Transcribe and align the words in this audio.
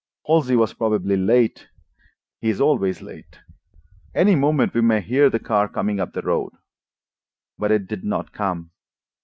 Halsey 0.25 0.55
was 0.55 0.73
probably 0.73 1.15
late—he 1.15 2.49
is 2.49 2.59
always 2.59 3.03
late. 3.03 3.37
Any 4.15 4.33
moment 4.35 4.73
we 4.73 4.81
may 4.81 4.99
hear 4.99 5.29
the 5.29 5.37
car 5.37 5.67
coming 5.69 5.99
up 5.99 6.13
the 6.13 6.23
road." 6.23 6.53
But 7.59 7.69
it 7.71 7.85
did 7.87 8.03
not 8.03 8.31
come. 8.33 8.71